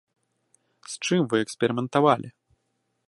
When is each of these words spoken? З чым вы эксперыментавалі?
З 0.93 1.09
чым 1.09 1.19
вы 1.33 1.43
эксперыментавалі? 1.45 2.29